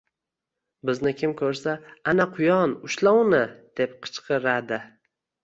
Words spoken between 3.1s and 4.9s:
uni!»— deb qichqiradi